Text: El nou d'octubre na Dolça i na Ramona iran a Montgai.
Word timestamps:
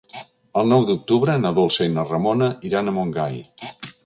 El 0.61 0.71
nou 0.71 0.85
d'octubre 0.91 1.35
na 1.43 1.51
Dolça 1.59 1.87
i 1.91 1.93
na 1.99 2.07
Ramona 2.13 2.49
iran 2.71 2.89
a 2.89 2.97
Montgai. 3.01 3.41